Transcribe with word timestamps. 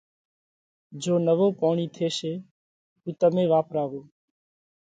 جيو 1.01 1.15
نوو 1.27 1.47
پوڻِي 1.59 1.87
ٿيشي 1.95 2.33
اُو 3.03 3.09
تمي 3.19 3.45
واپراوو۔ 3.51 4.01